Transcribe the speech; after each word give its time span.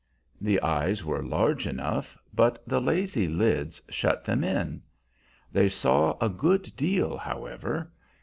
The 0.41 0.59
eyes 0.61 1.05
were 1.05 1.21
large 1.21 1.67
enough, 1.67 2.17
but 2.33 2.67
the 2.67 2.81
lazy 2.81 3.27
lids 3.27 3.79
shut 3.87 4.25
them 4.25 4.43
in. 4.43 4.81
They 5.51 5.69
saw 5.69 6.17
a 6.19 6.27
good 6.27 6.75
deal, 6.75 7.17
however. 7.17 7.91